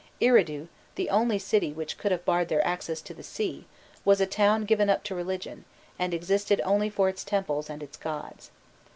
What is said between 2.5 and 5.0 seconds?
access to the sea, was a town given